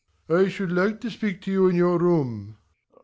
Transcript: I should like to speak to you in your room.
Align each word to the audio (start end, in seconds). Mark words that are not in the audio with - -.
I 0.29 0.47
should 0.47 0.71
like 0.71 0.99
to 1.01 1.11
speak 1.11 1.41
to 1.43 1.51
you 1.51 1.67
in 1.67 1.75
your 1.75 1.99
room. 1.99 2.57